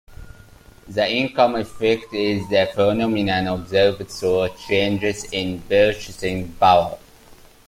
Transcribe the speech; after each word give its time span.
The 0.87 1.07
income 1.11 1.55
effect 1.57 2.11
is 2.11 2.49
the 2.49 2.67
phenomenon 2.73 3.45
observed 3.45 4.09
through 4.09 4.49
changes 4.65 5.25
in 5.25 5.61
purchasing 5.61 6.51
power. 6.53 6.97